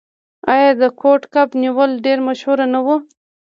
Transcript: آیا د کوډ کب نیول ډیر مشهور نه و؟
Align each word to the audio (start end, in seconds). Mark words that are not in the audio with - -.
آیا 0.53 0.71
د 0.81 0.83
کوډ 0.99 1.21
کب 1.33 1.49
نیول 1.63 1.91
ډیر 2.05 2.17
مشهور 2.27 2.59
نه 2.73 2.79
و؟ 2.85 2.87